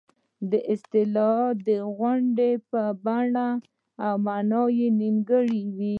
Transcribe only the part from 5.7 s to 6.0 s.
وي